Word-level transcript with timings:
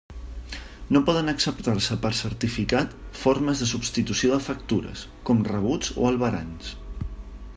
No 0.95 1.01
poden 1.09 1.29
acceptar-se 1.33 1.97
per 2.05 2.11
a 2.15 2.19
certificat 2.21 2.95
formes 3.25 3.63
de 3.65 3.69
substitució 3.73 4.33
de 4.39 4.43
factures, 4.49 5.07
com 5.29 5.47
rebuts 5.53 5.95
o 6.05 6.11
albarans. 6.13 6.73